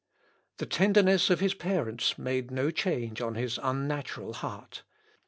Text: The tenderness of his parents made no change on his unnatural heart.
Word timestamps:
The 0.57 0.65
tenderness 0.65 1.29
of 1.29 1.41
his 1.41 1.53
parents 1.53 2.17
made 2.17 2.49
no 2.49 2.71
change 2.71 3.21
on 3.21 3.35
his 3.35 3.59
unnatural 3.61 4.33
heart. 4.33 4.81